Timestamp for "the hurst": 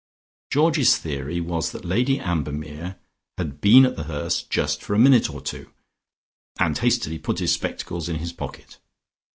3.95-4.49